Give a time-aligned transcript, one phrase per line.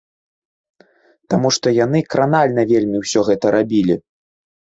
[1.33, 3.99] Таму што яны кранальна вельмі ўсё гэта рабілі.